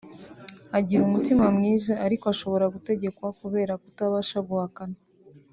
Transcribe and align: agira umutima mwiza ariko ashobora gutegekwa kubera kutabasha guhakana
agira 0.77 1.01
umutima 1.05 1.45
mwiza 1.55 1.93
ariko 2.05 2.25
ashobora 2.33 2.65
gutegekwa 2.73 3.27
kubera 3.39 3.73
kutabasha 3.81 4.37
guhakana 4.47 4.97